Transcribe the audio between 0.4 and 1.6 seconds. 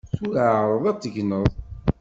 ɛreḍ ad tegneḍ.